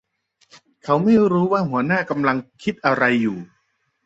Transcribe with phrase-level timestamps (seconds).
[0.83, 3.37] เขาไม่รู้ว่าหัวหน้ากำลังคิดอะไรอยู่